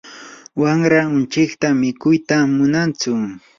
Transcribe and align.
wamraa 0.61 1.09
unchikta 1.15 1.67
mikuyta 1.81 2.37
munantsu. 2.55 3.11